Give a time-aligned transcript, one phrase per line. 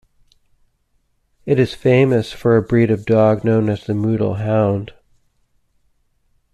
[1.45, 4.93] It is famous for a breed of dog known as the Mudhol Hound.